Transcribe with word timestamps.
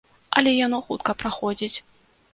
Але 0.39 0.53
яно 0.65 0.79
хутка 0.87 1.15
праходзіць. 1.25 1.75